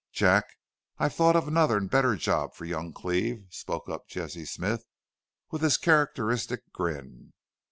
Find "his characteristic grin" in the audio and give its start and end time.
5.61-7.33